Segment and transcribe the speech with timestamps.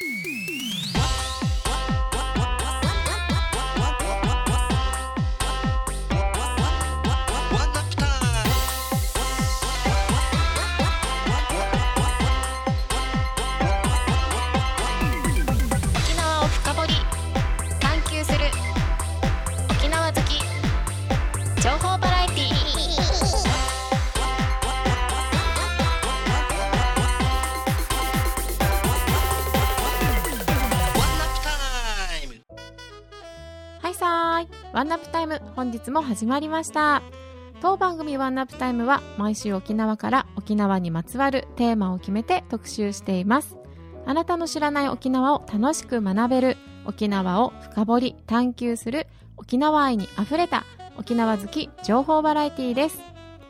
[0.00, 0.73] Beep, beep, beep.
[34.74, 37.00] ワンナップタイム本日も始まりました。
[37.60, 43.56] 当番組ワンナップタイムは毎週沖縄から沖縄にまつわるテーマを決めて特集しています。
[44.04, 46.56] あなたの知らない沖縄を楽しく学べる
[46.86, 49.06] 沖縄を深掘り探求する
[49.36, 50.64] 沖縄愛にあふれた
[50.98, 52.98] 沖縄好き情報バラエティーです。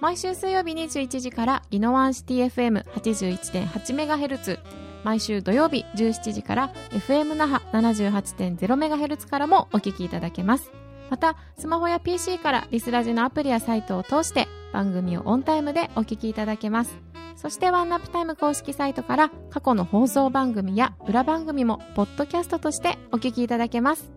[0.02, 4.59] 毎週水曜日21時からイノワンシティ FM81.8MHz
[5.05, 10.84] 毎週土曜日17時から FM 那覇 78.0MHz からもお聞きいただけます。
[11.10, 16.97] またスマホや PC からリスラジのアプリやサイトを通して番組をオンタイムでお聞きいただけます。
[17.36, 24.10] そしてワンナップタイム公式サイトから過去の放送番組や裏番組もポッドキャストとしてお聞きいただけます。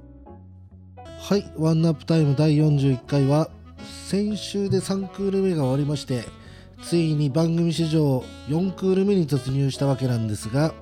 [1.19, 3.49] はい、ワンナップタイム第41回は
[4.07, 6.23] 先週で3クール目が終わりまして
[6.81, 10.73] ついに番組史上4クール目に突入したわけなんですが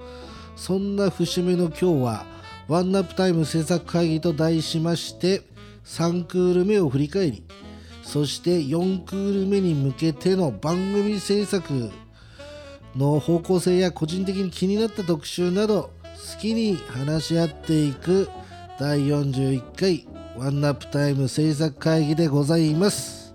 [0.56, 2.26] そんな節目の今日は
[2.68, 5.42] ワンナップタイム制作会議と題しまして
[5.86, 7.44] 3クール目を振り返り
[8.04, 11.92] そして4クール目に向けての番組制作
[12.96, 15.92] の方向性や個人的に気になった特集など
[16.36, 18.30] 好きに話し合っていく
[18.80, 23.34] 第41回ワンナップタイム制作会議でございます。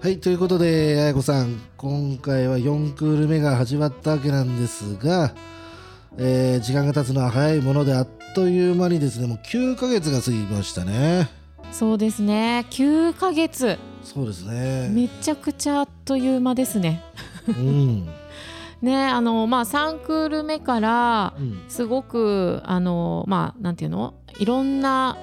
[0.00, 5.32] はいということであやこさん今回は4クール目が始まったわけなんですが、
[6.18, 11.41] えー時間が経つのは早いものであっという間にですねもう9ヶ月が過ぎましたね。
[11.72, 12.66] そうですね。
[12.70, 13.78] 9ヶ月。
[14.04, 14.90] そうですね。
[14.90, 17.02] めちゃくちゃあっという間ですね。
[17.48, 18.08] うん、
[18.82, 24.14] ねあのまあ3クール目からうん、すごくあのまあなんていうの？
[24.38, 25.16] いろんな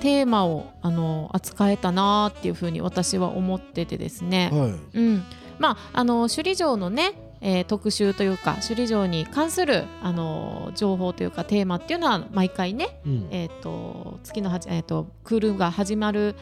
[0.00, 4.74] テーマをあの扱えたなっていうふうに私は思っててですね、はい。
[4.98, 5.22] うん、
[5.58, 13.28] まああの首里城のね、えー特集というか首里城に関するあの情報というかテーマっていうのは毎回ね、うん。
[13.30, 16.34] えー、と月のはじ、えー、とクールが始まる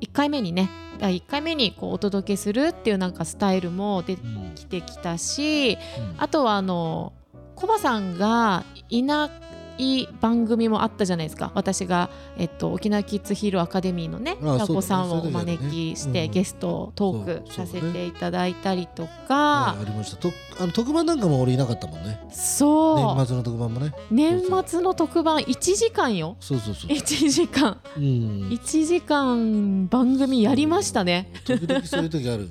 [0.00, 5.78] 1回目にね第1回目にこうお届けするっていうなんかスタイルも出てうんきてきたしうん。
[6.18, 7.12] あとはあの
[7.54, 9.30] コバさんがいな
[9.78, 11.52] い番組もあったじゃないですか。
[11.54, 16.30] 私が、えっと、沖縄キッズヒーローアカデミーのねタコさんをお招きして、うん。
[16.32, 20.16] ゲストトークさせていただいたりとはいかありました。
[20.16, 22.20] とあの特番なんかも俺いなかったもんね。
[22.30, 23.16] そう。
[23.16, 23.92] 年末の特番もね。
[24.10, 26.36] 年末の特番1時間よ。
[26.40, 27.80] そうそうそう、1時間。
[27.96, 28.02] うん、
[28.50, 31.32] 1時間番組やりましたね。
[31.44, 32.48] 時々そういう時ある。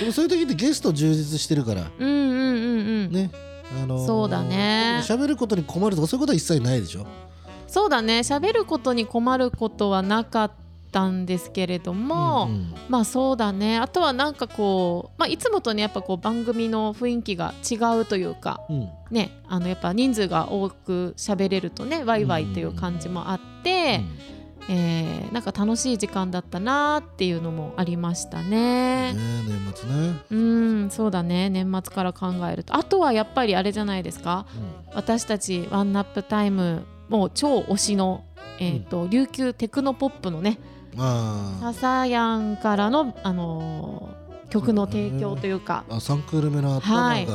[0.00, 1.90] でもそういう時ってゲスト充実してるから。
[1.98, 3.12] うんうんうんうん。
[3.12, 3.30] ね
[3.72, 5.02] あのーそうだね。
[5.04, 7.06] 喋ることに困るとかそういうことは一切ないでしょ？
[7.66, 8.20] そうだね。
[8.20, 10.50] 喋ることに困ることはなかっ
[10.90, 12.74] たんですけれども、うんうん。
[12.88, 13.76] まあそうだね。
[13.78, 18.88] あとはなんかこう、まあ、いつもとねやっぱこう番組の雰囲気が違うというかうん。
[19.10, 24.00] ねあのやっぱ人数が多く喋れるとねワイワイという感じもあって、
[24.68, 29.12] えーなんか楽しい時間だったなっていうのもありましたね。
[29.12, 31.50] ね年末ね、うんそうだね。
[31.50, 32.74] 年末から考えると。
[32.76, 34.46] あとはやっぱりあれじゃないですか。
[34.90, 38.24] う私たちワンナップタイムもう超推しの、
[38.58, 40.58] えーと琉球テクノポップのね
[40.96, 44.18] ササヤンからの、あのー
[44.50, 45.84] 曲の提供というか。
[45.88, 47.26] ーあ3クール目の頭が、はい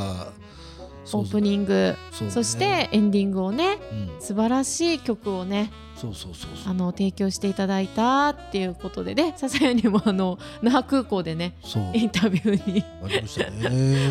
[1.12, 1.96] オープニング。
[2.30, 6.72] そしてエンディングをねうん、素晴らしい曲をねそうそうそうそう。
[6.72, 11.56] あの提供していただいたっていうことでね笹谷にもあの那覇空港でね
[11.94, 12.84] インタビューに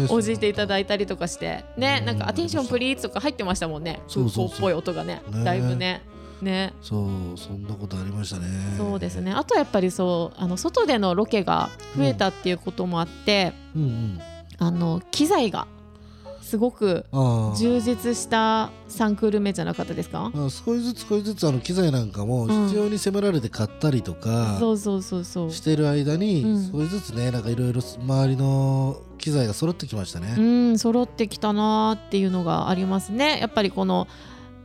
[0.08, 2.06] 応じていただいたりとかしてねうん。
[2.06, 4.00] なんか「アテンションプリーズ」とか入ってましたもんね。
[4.12, 5.44] 空港っぽい音がねね。
[5.44, 6.02] だいぶね。
[6.40, 6.74] ね。
[6.82, 8.46] そうそんなことありましたね。
[8.76, 9.32] そうですね。
[9.32, 14.20] あとやっぱりそうあの外でのロケが増えたっていうこともあって、うんうん。
[14.58, 15.66] あの機材が
[16.42, 17.06] すごく
[17.56, 20.30] 充実した3クール目じゃなかったですか？
[20.34, 22.66] まあ、少しずつ少しずつあの機材なんかもうん。
[22.68, 25.50] 必要に迫られて買ったりとかそうそうそうそう。
[25.52, 26.72] してる間にうん。
[26.72, 30.72] 少しずつねなんかいろいろ周りの機材が揃ってきましたうね。
[30.72, 33.38] ん揃ってきたなーっていうのがありますね。
[33.40, 34.08] やっぱりこの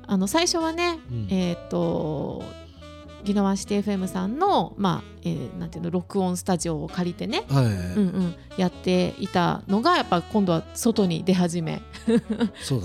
[0.07, 1.27] あの最初はね、うん。
[1.29, 2.41] えっ、と
[3.27, 7.75] 沖縄シティ FM さんのまあ、えーなんていうの録音スタジオを借りてね、はい、うんう
[8.19, 11.73] ん、やっていたのがやっぱ今度は外に出始め。
[11.73, 11.81] ね。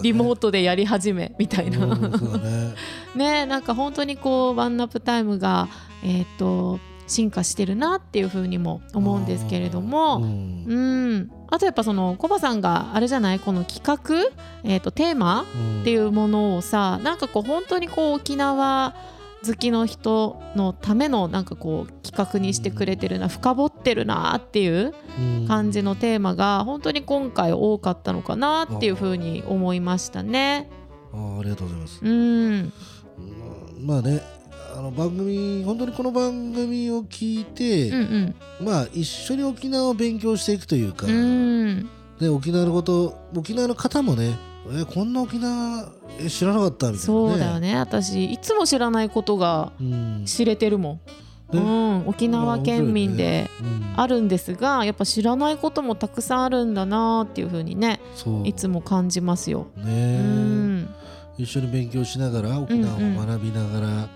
[0.02, 2.74] リモートでやり始めみたいな、ね。
[3.14, 5.68] ねなんか本当にこうワンナップタイムが
[6.02, 10.64] えっ、と進化してるなっていうふうにも思うんですけれども、うん。
[10.66, 10.74] う
[11.18, 14.32] ん、あとやっぱそのコバさんがあれじゃないこの企画、
[14.64, 15.44] えー、とテーマ
[15.82, 18.96] っていうものをさなんかこう本当にこう沖縄
[19.44, 25.46] 好きの人のためのなんかこう企画にしてくれてるな深掘ってるなっていううん。
[25.46, 30.70] 感じのテーマが本当に今回多かったのかなっていうふうに思いましたね。
[31.12, 31.40] あー。
[31.40, 32.00] ありがとうございます。
[32.02, 32.72] うん、うん
[33.86, 34.22] まあね
[34.74, 41.14] あの番組本当にこの番組を聞いて、うんまあ一緒に沖縄を勉強していくというか、うん。
[41.14, 41.90] うん
[42.20, 44.38] で沖縄のこと沖縄の方もね
[44.70, 47.76] えこんな沖縄え知らなかったみたいな、ね、そうだよね。
[47.76, 51.00] 私いつも知らないことがうん、知れてるも
[51.52, 51.60] ん、ね。
[51.60, 51.64] う
[52.04, 53.82] ん、沖縄県民でうん。
[53.96, 58.00] あるんですがやっぱ知らないこともたくさんあるんだなっていうふうにね
[58.44, 59.66] いつも感じますよ。
[59.76, 59.82] ね。
[59.82, 60.88] うえん。
[61.38, 64.08] 一緒に勉強しながら沖縄を学びながら、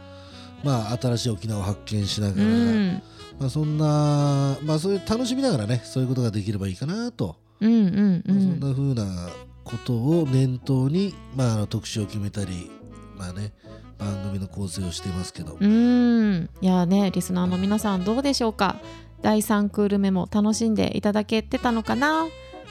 [0.63, 3.03] まあ新しい沖縄を発見しながうら、ん。
[3.39, 9.29] まあそんなまあそういう楽しみながらねそういうことができればいいかなと、うんうんうまあそんんな風な
[9.67, 12.71] ことを念頭にまああの特集を決めたり
[13.19, 13.53] まあね
[13.99, 16.49] 番組の構成をしていますけど、うん。
[16.61, 18.77] いやねリスナーの皆さんどうでしょうか？
[19.23, 22.27] 第3クール目も楽しんでいただけてたのかな？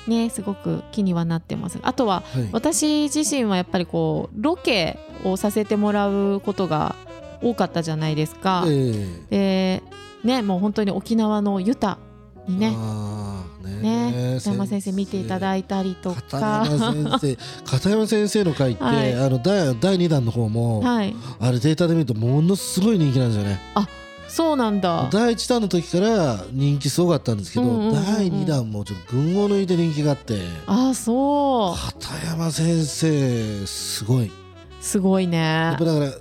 [0.08, 1.80] ねすごく気にはなってます。
[1.82, 6.96] あとははい、私自身はやっぱりこうロケをさせてもらうことが
[7.42, 8.64] 多かったじゃないですか。
[8.68, 9.84] えで
[10.24, 11.98] ねもう本当に沖縄のユタ
[12.48, 12.76] にね
[13.70, 14.36] ね。
[14.38, 19.14] 片山先生見ていただいいたりと片か山先生片山先生の回って、はい。
[19.16, 21.16] あの第第2弾の方も、はい。
[21.40, 23.60] あれデータで見るとものすごい人気なんですよね。
[24.28, 25.08] そうなんだ。
[25.12, 28.06] 第1弾の時から人気すごかったんですけど、うんうんうんうん。
[28.06, 30.42] 第2弾もちょっと群を抜いて人気があって。
[30.68, 34.26] あそ片山先生すごい。
[34.28, 34.32] う
[34.82, 35.38] すごいね。
[35.38, 36.12] やっぱだから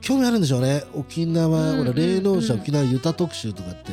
[0.00, 0.84] 興味あるんでしょうね。
[0.94, 3.92] 沖縄、うんうんうんほら霊能者沖縄ユタ特集とかって、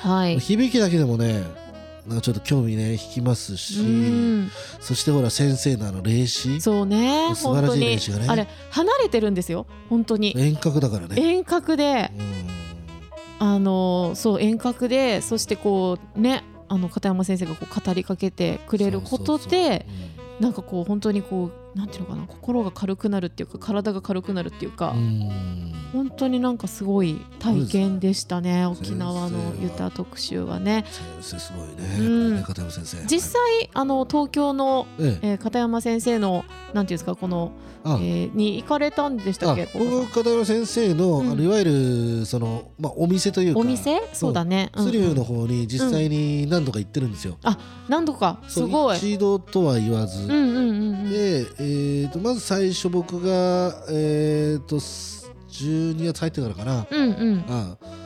[0.00, 0.38] はい。
[0.38, 1.63] 響きだけでもね
[2.06, 4.50] なんかちょっと興味ね引きますし、うん。
[4.80, 7.80] そしてほら先生のあの霊視そうね素晴らしい本当に。
[7.80, 8.26] 練習がね。
[8.28, 10.34] あれ離れてるんですよ本当に。
[10.36, 11.16] 遠隔だからね。
[11.20, 12.10] 遠隔で。
[12.16, 12.64] うん。
[13.38, 19.86] あのそう遠隔でそしてこうねあの片山先生がこう語りかけてくれることで
[20.40, 25.72] なんかこう本当にこうなんていうのかな心が軽くなるっていうか体が軽くなるっていうか、うん。
[25.92, 30.84] 本当になんかすごい体験でしたね沖縄のユタ特集はね。
[30.90, 32.36] 先生すごいね,、うん。
[32.36, 33.06] ね片山先生。
[33.06, 35.28] 実際あの東京の、ええ。
[35.30, 37.52] えー片山先生のなんていうんですかこの、
[37.84, 41.30] あえーに行かれたんでしたあっけ僕片山先生の,、うん。
[41.30, 41.64] あのいわゆ
[42.20, 43.60] るその、まあ、お店というか。
[43.60, 44.00] お店？
[44.12, 44.84] そうだね、うん。
[44.86, 47.36] スリューの方に実際に何度か行ってるんですよ。
[47.88, 48.40] 何度か。
[48.48, 48.96] すごい。
[48.96, 51.10] 一度とは言わず、うんうんうんうん。
[51.10, 57.44] で、えー、とまず最初僕が、えー、と12月入ってからかな、うんうん。
[57.48, 58.04] ああ。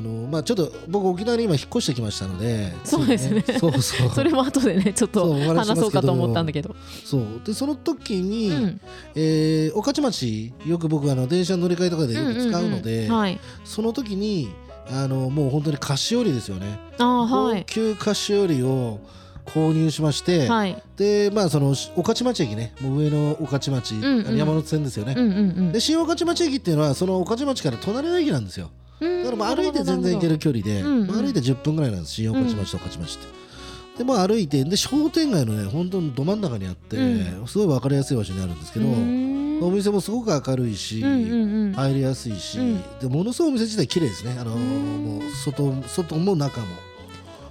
[0.00, 3.40] のまあ、ちょっと僕沖縄に今引っ越してきましたのでそうですね。
[3.40, 4.10] ついそうそう。
[4.12, 6.74] それも後でねちょっと話そうかと思ったんだけど。
[7.04, 7.22] そう。
[7.44, 8.80] でその時に、うん。
[9.14, 13.38] えー御徒町よく僕あの電車乗り換えとかでよく使うので、はい。
[13.64, 14.50] その時に
[14.90, 17.60] あのもう本当に菓子折りですよね、あーはい。
[17.60, 18.98] 高級菓子折りを
[19.46, 20.82] 購入しまして、はい。
[20.96, 24.36] でまあその御徒町駅ねもう上の御徒町、んうん。
[24.36, 25.72] 山手線ですよね、うんうんうん。
[25.72, 28.70] で新御徒町駅っていうのはその御徒町から隣の駅なんですよ。
[29.00, 29.18] うん。
[29.22, 33.46] だからまあ歩いて全然行ける距離で、歩いて10分ぐらいなんです新御徒町と御徒町って。
[33.98, 41.72] でまあ歩いてで商店街のね本当にど真ん中にあって、うすごい分かりやすい場所にあるんですけど、うんお店もすごく明るいし、うんうんうん。
[41.72, 42.82] 入りやすいし、うん。
[43.00, 44.36] でものすごいお店自体綺麗ですね。
[44.38, 45.04] あのーうん。
[45.04, 46.66] もう外外も中も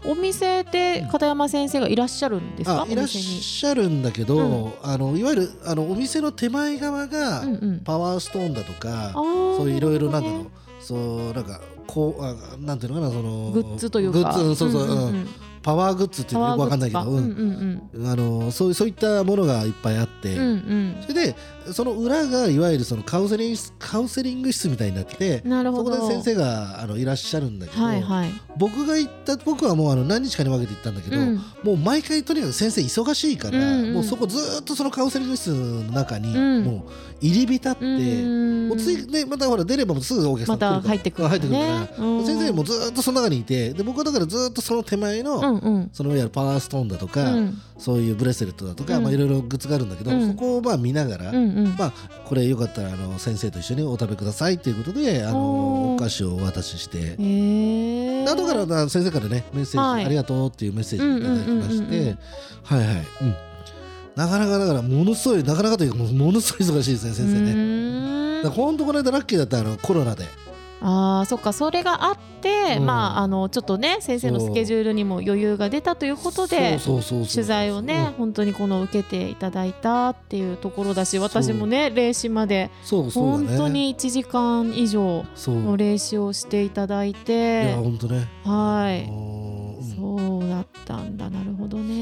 [0.07, 2.83] お店で片山先生がいらっしゃるんですか？
[2.83, 7.43] あいらっしゃるんだけど、あのいわゆるあのお店の手前側が、
[7.83, 10.45] パワーストーンだとか、そういういろいろなんだろう。
[10.79, 14.19] そうなんかこうあなんていうのかなそのグッズというか。
[14.19, 15.15] グッズうんそうそう、うん。
[15.15, 15.27] ん
[15.65, 18.03] パワーグッズっていうのよくわかんないけど、うパワーグッズかうん。
[18.03, 20.98] んあのそうそういったものがいっぱいあって、うんうん。
[21.01, 21.36] それで
[21.72, 25.95] その裏がいわゆるそのカウンセリングカウンセリング室みたいになっててうんなるほど。
[25.95, 28.29] そこで先生があのいらっしゃるんだけど、はいはい。
[28.57, 31.41] 僕が行った僕はもうあの何日かに分けて行ったんだけど、うん。
[31.63, 33.93] もう毎回とにかく先生忙しいから、うんうん。
[33.95, 36.63] もうそこずーっとそのカウンセリング室の中に、うん。
[36.63, 36.91] もう
[37.22, 42.25] 入り浸って、うんもうついねまたほら出ればもうすぐお客さんまた来るから入ってくる入ってくるから、ねうん。
[42.25, 45.75] 先生もずーっとその中にいてで僕はだからずーっとその手前の、うんうん。
[45.75, 47.62] うんそのいわゆるパワーストーンだとか、うん。
[47.77, 49.03] そういうブレスレットだとか、うん。
[49.03, 50.27] まあ、いろいろグッズがあるんだけど、うん。
[50.27, 51.75] そこをまあ見ながら、うんうん。
[51.77, 51.93] まあ、
[52.25, 57.15] これよかったらあの先生と一緒にお食べくださいということであのお菓子をお渡しして。
[58.25, 60.05] 後からな先生からねメッセージ、はい。
[60.05, 62.15] ありがとうっていうメッセージいただきまして
[62.63, 63.35] はいはい、うん、
[64.15, 67.53] なかなかだからものすごいなかなかというかものすごい忙しいですね先生ね。
[67.53, 70.25] ねだからほんとこの間ラッキーだったあのコロナで
[70.87, 72.85] あーそっかそれがあって、うん。
[72.85, 88.27] まああのちょっとね先生のスケジュールにも余裕が出たということで取材をね、本当にこの受けていただいたっていうところだし私もね霊視まで本当に1時間以上の霊視をしていただいいやてね。
[88.43, 89.09] はい。
[89.09, 89.95] うん。
[89.95, 91.29] そうだったんだ。
[91.29, 91.94] なるほどね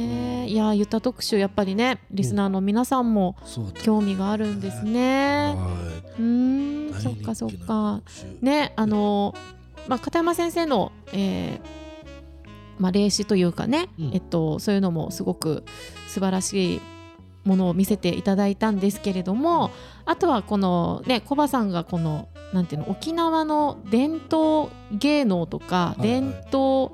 [0.53, 3.36] いやゆった特集やっぱりねリスナーの皆さんも
[3.81, 5.55] 興味があるんですね。
[5.57, 8.01] はうーんいそっかそっか。
[8.39, 9.33] ねあの
[9.88, 11.60] まあ片山先生の、えー
[12.77, 14.12] まあ、霊視というかね、うん。
[14.13, 15.63] えっと、そういうのもすごく
[16.07, 16.81] 素晴らしい
[17.45, 19.72] ものを見せていただいたんですけれども
[20.05, 26.07] あとはこのねコバさんがこのなんていうの沖縄の伝統芸能とか、はいはい。
[26.10, 26.91] 伝統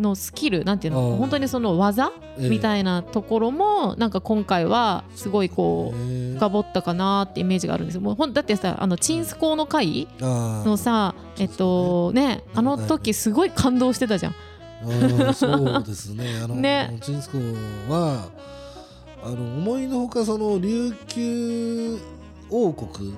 [0.00, 2.48] のスキルなんていうの本当にその技ええ。
[2.48, 8.00] みたいなところもなんか今回はすごいこう深掘ったかなってイメージがあるんですよ。
[8.00, 12.44] もうほんだってさあのチンスコーの会のさえっとね。
[12.54, 14.34] あの時すごい感動してたじゃん。
[14.84, 16.40] うんそうですね。
[16.42, 16.98] あの、ね。
[17.02, 17.38] チンスコ
[17.92, 18.28] は、
[19.22, 21.98] あの思いのほかその琉球
[22.48, 23.14] 王国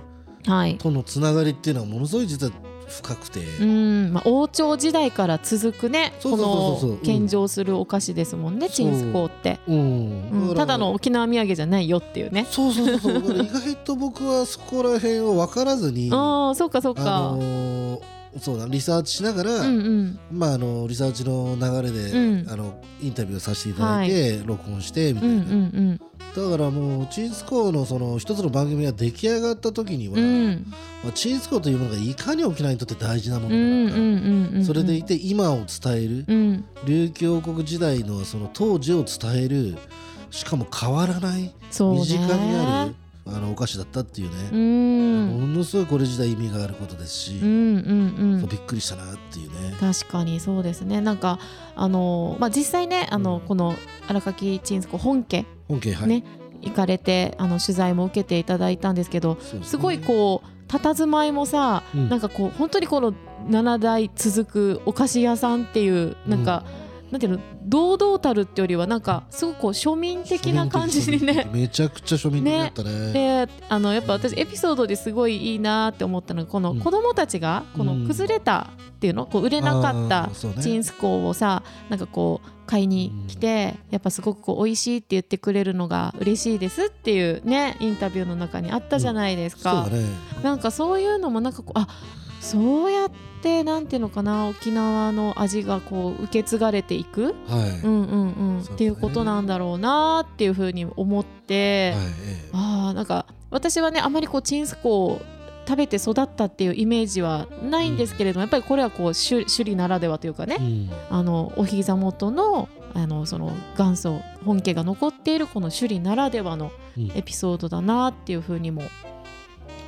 [0.46, 0.76] はい。
[0.76, 2.52] とのつながりっていうのはものすごい実は
[2.92, 4.12] 深くて、うん。
[4.12, 9.72] まあ、王朝時代から続くねこのうん献上するお菓子ですもんね、チンスコーって、う。
[9.74, 10.48] ん。
[10.48, 10.54] うん。
[10.54, 12.46] ただの沖縄土産じゃないよっていうね。
[12.50, 18.00] そうそうそう意外と僕はそこら辺を分からずに、ああそうかそうあか、のー
[18.40, 20.18] そうだリサーチしながら、うんうん。
[20.30, 22.48] まああのリサーチの流れで、うん。
[22.48, 26.00] あのインタビューさせていただいて、録音してみたいな、うんうん
[26.34, 30.24] だからもうチンスコーのその一つの番組が出来上がった時には、うん。
[30.24, 30.66] うん
[31.04, 34.64] まあ、チンスコーというものがいかに沖縄にとって大事なもうんうんのなのか、うんうん。
[34.64, 36.64] それでいて今を伝える、うん。
[36.86, 39.76] 琉球王国時代のその当時を伝える
[40.30, 45.40] しかも変わらない身近にあるあのお菓子だったっていううね、ん。
[45.40, 48.48] ものすごいこれ自体意味があることですし、うんうんうん。
[48.48, 49.76] びっくりしたなっていうね。
[49.78, 51.00] 確かにそうですね。
[51.00, 51.38] なんか
[51.76, 53.40] あのまあ実際ねあの、うん。
[53.42, 53.76] この
[54.08, 56.24] 荒垣チンスコ本家本家はい、ね
[56.62, 59.64] 行かれてあの取材も受けていただいたんですけどすね。
[59.64, 62.08] すごいこう佇まいもさ、うん。
[62.08, 63.12] なんかこう本当にこの
[63.48, 66.64] 7代続くお菓子屋さんっていうなんか、
[67.12, 73.12] なんていうの堂々たるってよりはなんかすごくこう庶民的な感じにねめちゃくちゃ庶民的だったね。
[73.46, 80.30] であのやっぱ私エピソードですごいいいなって思ったのがこのうん子供たちがこの崩れたっていうの、こう売れなかった
[80.62, 89.84] チンスコーをさなんかこう買いに来て、やっぱすごくこう美味しいって言ってくれるのが嬉しいですっていうねインタビューの中にあったじゃないですか。
[89.84, 90.08] そうだね。
[90.42, 91.88] なんかそういうのもなんかこうあ
[92.42, 97.86] そうやってなんていうのかな沖縄の味がこう受け継がれていく、はい。
[97.86, 98.58] うんうんうん。
[98.58, 98.64] ね。
[98.64, 102.50] っていうことなんだろうなっていうふうに思って、はいええ。
[102.52, 105.22] あーなんか私はねあまりこうチンスコを
[105.66, 110.90] 食べて育ったっていうイメージはないんですけれども、やっぱりこれはこう首首里ならではというかね、うん。
[111.10, 117.12] あのお膝元のあのその元祖本家が残っているこの首里ならではのうん。
[117.14, 118.82] エピソードだなっていうふうにも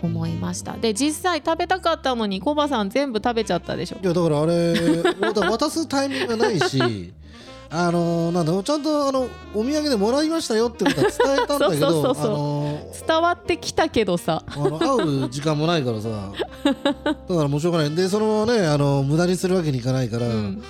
[0.04, 3.96] 思いました、で実際食べたかったのにコバさん全部食べちゃったでしょ。
[4.02, 4.74] いやだからあれ
[5.32, 7.12] 渡すタイミングがないし
[7.70, 12.28] あのなんだろうちゃんとあのお土産でもらいましたよってことは伝えたんだけどあそうそうそうそう。
[12.28, 14.44] の伝わってきたけどさ。
[14.46, 16.08] あの会う時間もないからさ。
[17.04, 17.90] だからもうしょうがない。
[17.94, 20.62] でそのねあの無駄にするわけにいかないから、うん。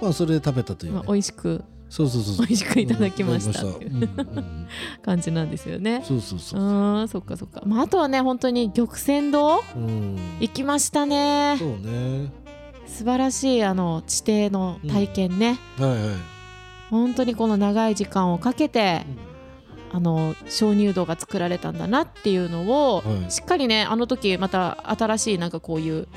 [0.00, 3.62] まあそれで食べたという、まあね、美味しくそうそうそう美味しくいただきました。
[3.64, 3.72] うん。
[3.72, 4.68] いうんうん
[5.02, 6.02] 感じなんですよね。
[6.06, 6.60] そうそうそう。
[6.60, 11.56] う、ーんそっかそっか、まあ、あとはね本当に玉泉堂うん、行きましたね。
[11.58, 12.30] そうね。
[12.86, 15.98] 素晴らしいあの地底の体験ね、はいはい。
[16.90, 19.04] 本当にこの長い時間をかけて、
[19.90, 23.30] あの鍾乳洞が作られたんだなっていうのを、はい。
[23.30, 26.08] しっかりねあの時また新しいなんかこういう、うん。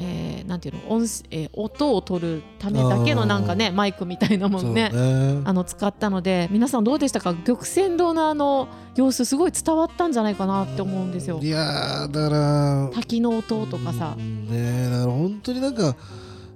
[0.00, 5.42] えーなんていうの音,、えー音を取るためだけのなんかねマイクみたいなもんねね。
[5.44, 7.34] あの使ったので皆さんどうでしたか？
[7.34, 11.38] 玉泉堂のあの様子すごい伝わったんじゃないかなって思うんですよ。
[11.40, 14.16] いやーだから滝の音とかさ。
[14.18, 14.48] うん。
[14.48, 15.94] ねだから本当になんか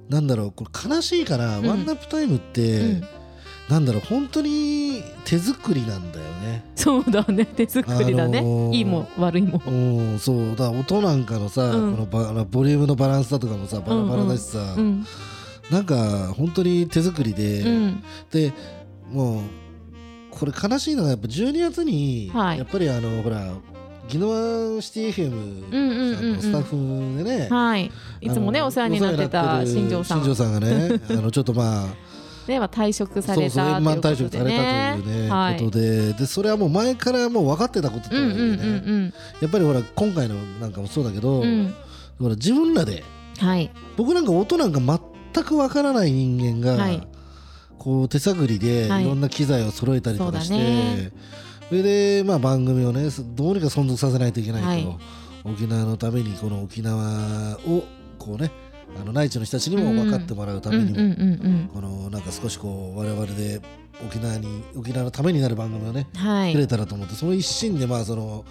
[0.09, 1.67] なんだろうこれ悲しいから、うん。
[1.69, 3.05] ワンナップタイムって、うん
[3.69, 6.65] なんだろう本当に手作りなんだよね。
[6.77, 11.95] そうだね手作りだね、あのーいいも悪いもうんそうだ音なんかのさ、うん。
[11.95, 15.07] このバボリュームのバランスだとかもさバラバラだしさ、うん
[15.71, 18.05] なんか本当に手作りで、うん。
[18.31, 18.53] で
[19.11, 19.43] もう
[20.31, 22.59] これ悲しいのがやっぱ12月に、はい。
[22.59, 23.55] やっぱりあのほら
[24.13, 26.63] 宜野湾シティ FM うんうんうんうんさんのスタッ
[27.17, 27.91] フでね、はい。
[28.21, 30.19] いつもねお世話になってた新庄さん。
[30.19, 31.87] 新庄さんがね あのちょっとまあ
[32.49, 35.59] ねは退職された円満退職ということでされたねというね、はい。
[35.59, 36.13] ことで。
[36.13, 41.45] でそれはもう前からもう分かってたこととはいえね、うんうんうんやっぱりほら今回のなんかもそうだけど、うん。
[41.45, 41.75] うん
[42.19, 43.03] ほら自分らで
[43.39, 43.71] はい。
[43.97, 47.07] 僕なんか音なんか全く分からない人間が、はい。
[47.79, 48.89] こう手探りでい。
[48.89, 51.13] はいろんな機材を揃えたりとかして、そうだね。
[51.69, 54.99] それでまあ番組をねどうにか存続させないといけないと、はい。
[55.45, 57.85] 沖縄のためにこの沖縄を
[58.19, 58.51] こうね
[59.01, 63.61] あの内地の人たちにも分かってもらうためにも、このなんか少しこう我々で
[64.07, 66.53] 沖縄に沖縄のためになる番組をねうんはい。
[66.53, 68.45] くれたらと思ってその一心でまあその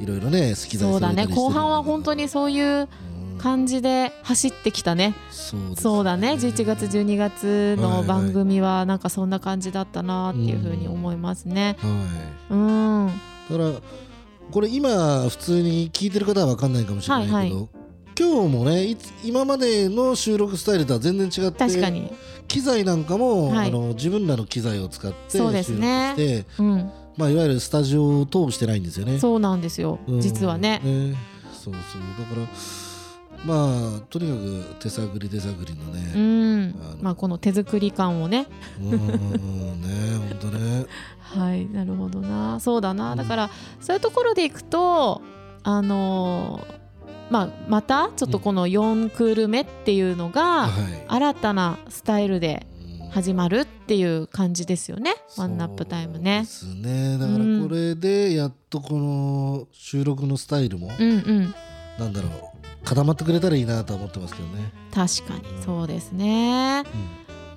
[0.00, 1.26] いろいろね好き材そうだね。
[1.26, 2.88] 後半は本当にそういう
[3.34, 3.38] うん。
[3.40, 5.14] 感じで走ってきたね。
[5.30, 6.32] そうですそうだね。
[6.32, 11.78] 11月12月の番組はなんかそんな感じだったなっていうふうに思いますね。
[11.80, 12.52] はい。
[12.52, 13.06] うん。
[13.06, 13.80] だから
[14.50, 17.68] これ今普通に聞いてる方は分かんないかもしれないけど、はいは
[18.20, 22.12] 今日もねいつ今までの収録スタイルとは全然違って確かに。
[22.48, 23.68] 機材なんかも、はい。
[23.68, 26.14] あの自分らの機材を使って収録そうですね。
[26.16, 26.90] して、うん。
[27.16, 29.18] まあ、いわゆるスタジオを通してないんですよね。
[29.18, 30.00] そうなんですよ。
[30.06, 30.20] うん。
[30.20, 30.82] 実はね。
[31.52, 32.02] そうそう。
[32.18, 32.46] だから
[33.46, 36.74] まあとにかく手探り手探りのうねん。
[36.82, 38.48] あのまあこの手作り感をね。
[38.80, 38.90] うん。
[38.90, 38.98] うん
[39.80, 40.86] ね本当ね。
[41.20, 42.60] はいなるほどな。
[42.60, 43.16] そうだな。
[43.16, 43.50] だから
[43.80, 45.22] そういうところでいくと
[45.62, 46.79] あのー
[47.30, 51.04] まあまたちょっとこの4クール目っていうのがはい。
[51.08, 52.66] 新たなスタイルで
[53.02, 53.08] うん。
[53.10, 55.14] 始まるっていう感じですよね。
[55.36, 56.42] ワンナップタイムね。
[56.42, 57.18] ですね。
[57.18, 61.54] だからこれでやっとこの収録のスタイルも、うんうん。
[61.98, 62.30] なんだろう
[62.84, 65.42] 固まってくれたらいいなとは思ってますけどね、確かに。
[65.64, 66.84] そうですね。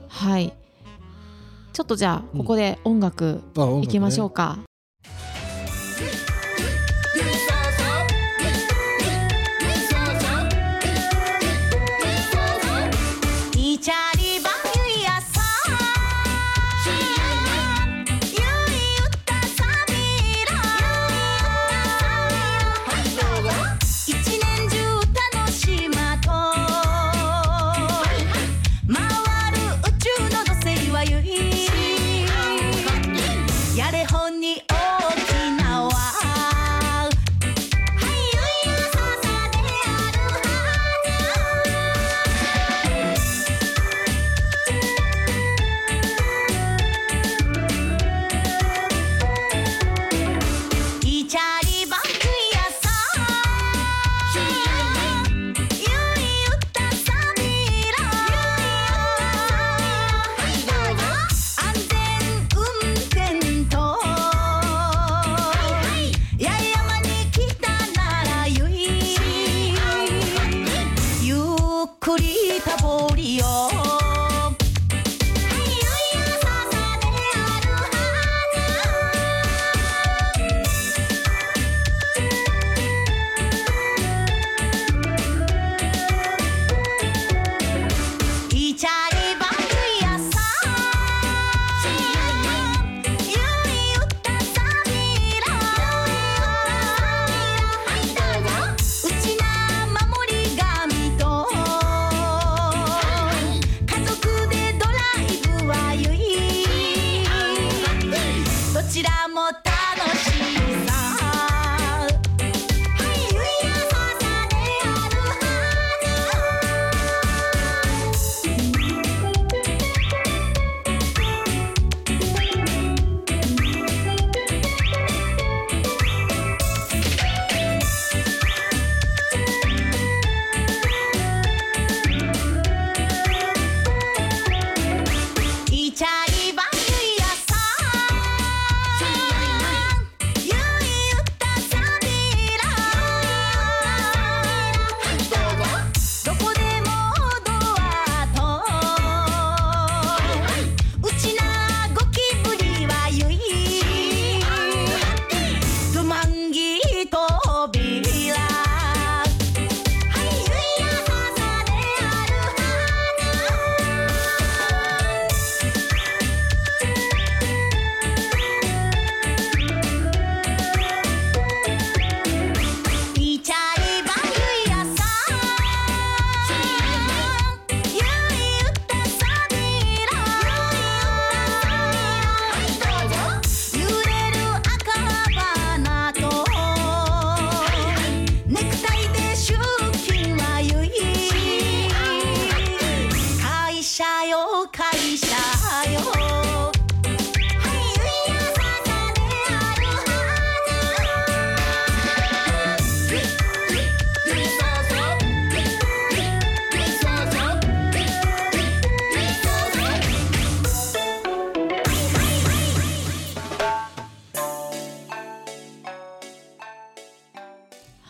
[0.10, 0.54] はい。
[1.72, 3.42] ちょっとじゃあここで音楽
[3.84, 4.58] いきましょうか、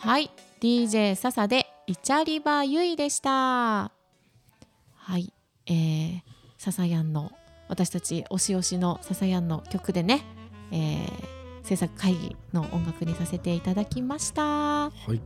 [0.04, 3.30] はい、DJ 笹でイチャリバユイでした。
[3.30, 3.90] は
[5.16, 5.32] い、
[5.66, 6.20] えー、
[6.58, 7.32] 笹やんの
[7.68, 10.20] 私たち推し推しの笹やんの曲でね、
[10.72, 11.08] えー、
[11.62, 14.42] 制作会議の音楽にさせていただきました。
[14.42, 15.22] はい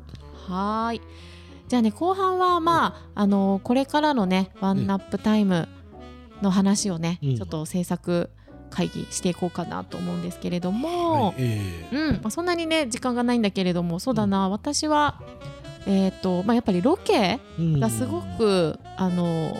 [0.46, 1.00] はーい。
[1.66, 5.68] じゃあね後半はまああのこれからのねワンナップタイム
[6.40, 8.30] の話をね、うんちょっと制作
[8.70, 15.20] 会議していこうかなと思うんですけれども、はいえうんまあ、そんなにね時間がないんだけれどもそうだな、私は
[15.86, 19.56] えっ、とまあやっぱりロケーがすごく、あの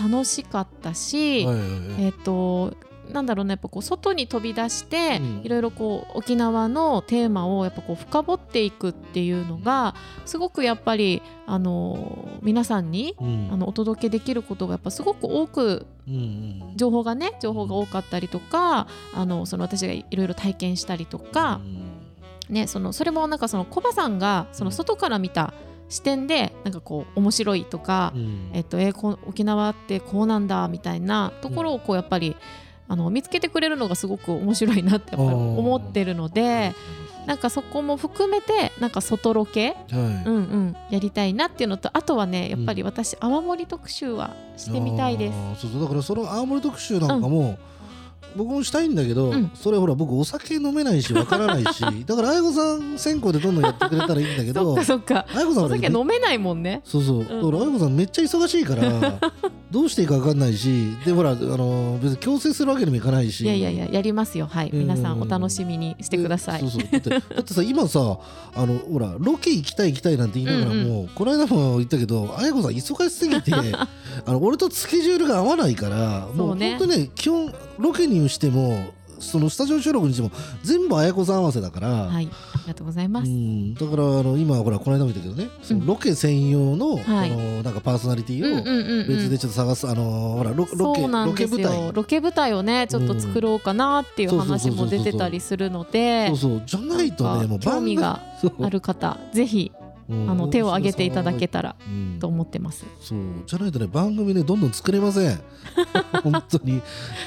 [0.00, 2.04] 楽しかったし、はいはいはい。
[2.04, 2.74] えっ、と
[3.10, 5.40] なんだろうねやっぱこう外に飛び出して、うん。
[5.44, 13.48] いろいろこう沖縄のテーマをやっぱこう深掘っていくっていうのがすごくやっぱりあの皆さんにうん。
[13.52, 16.76] あのお届けできることがやっぱすごく多くうんうん。
[16.76, 21.60] 情報がね情報が多かったりとかあのその私がいろいろ体験したりとか、
[22.48, 25.54] ね、そのそれもなんかそのコバさんがその外から見た
[25.92, 28.50] 視点でなんかこう面白いとか、うん。
[28.54, 32.34] えっと、えー沖縄ってこうなんだみたいなところをこうやっぱり、
[32.92, 36.74] あの見つけてくれるのがすごく面白いなってやっぱり思ってるので
[37.26, 39.78] なんかそこも含めてなんか外ロケ、はい。
[39.88, 45.60] うんうん、やりたいなっていうのとあとはねやっぱり私、泡盛特集はしてみたいです。
[45.62, 45.82] そうそう。
[45.82, 47.56] だからその青森特集なんかも、
[48.36, 49.50] 僕もしたいんだけど、うん。
[49.54, 51.82] それほら僕お酒飲めないしわからないし。
[52.06, 55.26] だから愛子さん先行でどんどんやってくれたらいいんだけ そどそっか。
[55.34, 56.82] 愛子さんお酒飲めないもんね。
[56.84, 59.20] そうそう、だから愛子さんめっちゃ忙しいから
[59.70, 60.92] どうしていいかわかんないし。
[61.04, 63.42] でほらあの別に強制するわけにもいかないし。
[63.42, 64.46] いやいやいややりますよ。
[64.50, 64.70] はい。
[64.70, 64.78] うん。
[64.80, 66.60] 皆さんお楽しみにしてください。
[66.60, 66.82] そうそう。
[66.90, 68.18] だってだってさ今さ
[68.54, 78.92] あのほらロケ行きたい行きたいなんて言いながらも、うんこの間も言ったけど愛子さん忙しすぎてあの俺とスケジュールが合わないからもそう本当ね基本ロケにしても
[79.22, 80.30] そのスタジオ収録にしても
[80.62, 83.28] 全部綾子さん合わせだから、はいありがとうございます。
[83.28, 87.30] うん、だからあの今ほらこの間も言ったけどねそのロケ専用の,、はい。
[87.30, 91.86] このなんかパーソナリティを別でちょっと探す、あのほらロロケロケ舞台。
[91.86, 96.28] よロケ舞台をねちょっと作ろうかなっていううん話も出てたりするので。
[96.28, 98.20] そうそうじゃないとねもう興味が
[98.60, 99.81] ある方 ぜひうん
[100.28, 102.18] あの手を挙げていただけたらうん。
[102.20, 102.86] と思ってます。
[103.00, 103.18] そう。
[103.46, 105.40] じゃないとね番組ねどんどん作れません。
[106.22, 106.82] 本当に。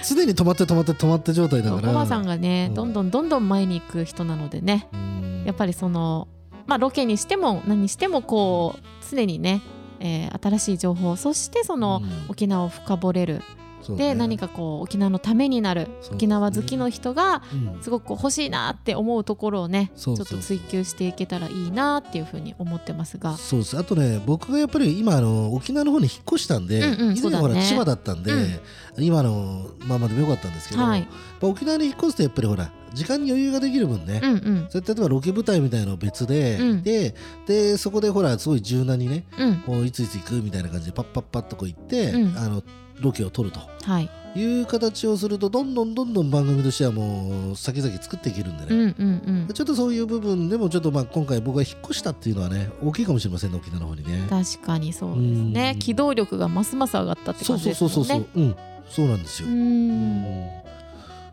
[0.08, 1.88] 常に止まって止まって止まって状態だから。
[1.89, 2.76] コバさんがね、うん。
[2.76, 4.88] どんどんどんどん前に行く人なのでね。
[4.93, 5.43] うん。
[5.45, 6.28] やっぱりその
[6.67, 9.62] まあロケにしても何にしてもこう常にね、
[10.00, 12.10] えー新しい情報そしてそのうん。
[12.30, 13.41] 沖縄を深掘れる
[13.86, 14.13] そうね。
[14.13, 15.88] で何かこう沖縄のためになるね。
[16.12, 17.84] 沖縄好きの人がうん。
[17.84, 23.38] すごく欲しいなって思うところをねちょっと追求していけたらいいなっていうふうに思ってますが。
[23.38, 23.78] そうです。
[23.78, 27.56] あとね僕がやっぱり今あの沖縄の方に引っ越したんで、うんうん以前はほそうだね。
[27.56, 28.60] ら千葉だったんで、うん。
[28.98, 31.08] 今のままでもよかったんですけど、はい。
[31.41, 34.67] 沖縄に引っ越すとやっぱりほら時間に余裕ができる分ね、うんうん。
[34.69, 36.84] それ例えばロケ舞台みたいなの別で、うん。
[36.84, 37.13] で
[37.45, 39.63] でそこでほらすごい柔軟にねうん。
[39.67, 42.38] もういついつ行くみたいな感じでパッパッパッとこう行って、うん。
[42.38, 42.63] あの
[43.01, 43.60] ロケを撮ると。
[43.84, 44.10] はい。
[44.38, 49.53] いう形をするとどんどんどんどん番組としてはもう先々作っていけるんでね、うんうんうん。
[49.53, 54.27] ちょっとそういう部分でもちょっとまあ今回僕が引っ越したっていうのはね大きいかもしれませんね沖縄の方にね。
[54.29, 55.71] 確かにそうですね。
[55.75, 55.79] うん。
[55.79, 58.49] 機動力がますます上がったってそう感じそうそうそうそう、ですもん。
[58.49, 58.89] ねうん。
[58.89, 59.47] そうなんですよ。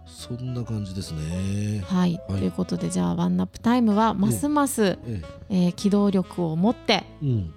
[0.06, 1.82] そんな感じですね。
[1.84, 2.38] はい、はい。
[2.38, 5.54] ということでじゃあワンナップタイムはますます、ええ。
[5.70, 7.54] ー機動力を持ってえうん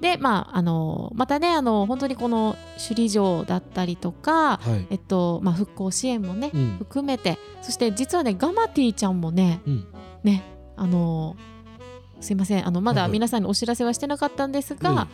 [0.00, 4.86] でまああのまたねあの本当にこの首里城だったりとか、はい。
[4.90, 6.76] えっとまあ、復興支援もね、うん。
[6.78, 9.86] 含めてそして実はねガマティちゃんもねうん。
[10.22, 10.42] ね
[10.76, 11.36] あの
[12.20, 13.12] すいませんあのまだはいはい。
[13.12, 15.08] 皆さんにお知らせはしてなかったんですが、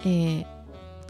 [0.00, 0.46] えー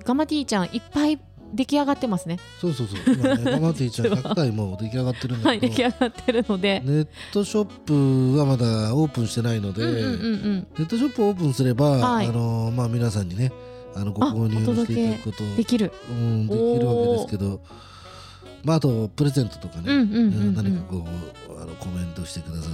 [0.05, 1.19] ガマティちゃんいっぱい
[1.55, 2.39] 出来上がってますね。
[2.61, 3.15] そうそうそう。
[3.15, 10.67] 今ね、ママティちゃん100体もう出来上がってるんだ はいけど、出来上がってるので、ネットショップはまだオープンしてないので、うんうんうんうん。
[10.79, 12.27] ネットショップオープンすれば、はい。
[12.27, 13.53] あのまあ皆さんにね、
[13.95, 15.93] あのご購入をしていただくことできる。
[16.11, 17.61] うん、できるわけですけど、
[18.65, 21.05] まああとプレゼントとかね、うんうんうんうん何かこ
[21.51, 22.71] うあのコメントしてくださ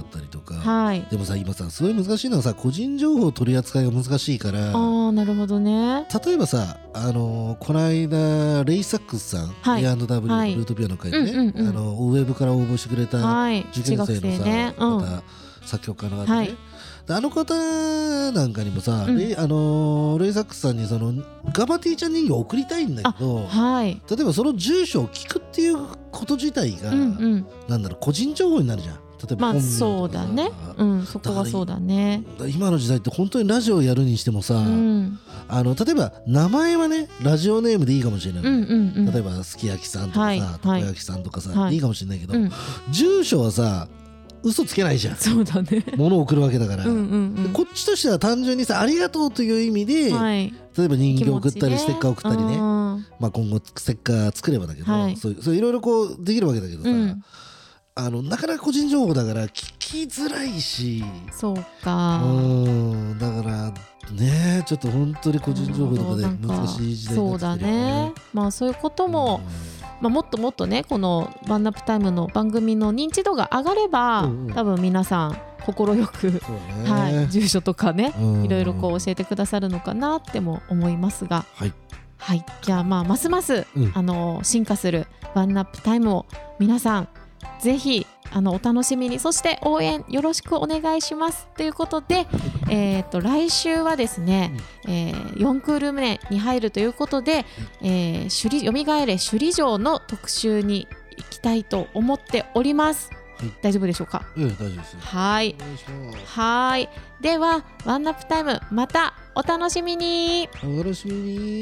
[0.53, 0.59] か。
[0.59, 1.05] はい。
[1.09, 6.07] でもさ今さすごい難しいのはさ個人情報取り扱いが難しいからああなるほどね。
[6.25, 13.61] 例えばさあのこの間レイサックスさん、はい A&W のはいルートピアノ会でね、うんうんうんあのウェブから応募してくれたはい。
[13.71, 14.75] 受験生のさ、ね。
[14.77, 14.99] うん。
[14.99, 15.23] 方
[15.65, 16.57] 作曲家の方ね、はい
[17.07, 17.55] であの方
[18.31, 21.13] なんかにもさ、うんレイあのレイサックスさんにその
[21.51, 23.99] ガバティちゃん人形を送りたいんだけどはい。
[24.09, 25.77] 例えばその住所を聞くっていう
[26.11, 27.05] こと自体が、うんう
[27.37, 27.47] ん。
[27.67, 30.51] なんだろう個人情報になるじゃん例えばまあそうだね。
[30.77, 32.23] うんそこはそうだね。
[32.53, 35.19] 今の時代って本当にラジオをやるにしてもさ、うん。
[35.47, 39.11] あの例えば名前はねラジオネームでいいかもしれない、うんうんうん。
[39.11, 41.75] 例えばすき焼きさんとかさ、はいたこ焼きさんとかさ、はい。
[41.75, 42.51] い、いかもしれないけど、うん。
[42.89, 43.87] 住所はさ
[44.43, 45.15] 嘘つけないじゃん。
[45.17, 45.83] そうだね。
[45.97, 50.53] 物を送るわけだから、うんこっちとしては単純にさありがとうという意味で、うんはい。
[50.75, 52.59] 例えば人形送ったり、ステッカー送ったりね、うん
[53.19, 57.23] まあ、今後ステッカー作ればだけど、はいそうそういろいろこうできるわけだけどさ、うん
[57.93, 61.03] あのなかなか個人情報だから聞きづらいし。
[61.31, 63.17] そううかん。
[63.19, 63.73] だから
[64.13, 68.13] ねちょっと本当に個人情報とかで難しい時代にそうだなってきてるよね。
[68.33, 69.41] まあそういうことも、
[69.99, 74.53] まあ、もっともっとねこの「ワンナップタイム」の番組の認知度が上がれば、うんうん。
[74.53, 76.41] 多分皆さん快く、
[76.85, 78.45] はい、住所とかねうん。
[78.45, 81.73] いろいろこう教えてくださるのかなっても思いますが、はい。
[82.17, 83.91] はい、じゃあまあますます、うん。
[83.93, 86.25] あの進化するワンナップタイムを
[86.57, 87.09] 皆さん
[87.61, 89.19] ぜひあのお楽しみに。
[89.19, 91.47] そして応援よろしくお願いします。
[91.57, 92.27] ということで、
[92.69, 94.51] えー、と来週はですね、
[94.87, 97.45] えー4クール目に入るということで
[97.81, 103.09] 「えー、首里よみがえれ首里城」の特集に行きたいと思っております。
[103.37, 103.51] はい。
[103.61, 104.23] 大丈夫でしょうか？
[104.37, 104.99] うん大丈夫ですよ。
[105.01, 105.55] はい。
[106.25, 106.89] はい。
[107.21, 110.47] ではワンナップタイムまたお楽しみに。
[110.63, 111.13] お楽しみ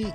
[0.06, 0.14] に